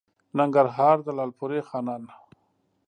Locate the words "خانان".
1.69-2.03